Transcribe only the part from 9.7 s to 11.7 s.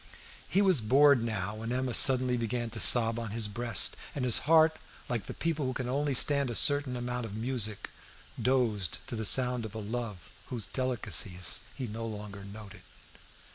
a love whose delicacies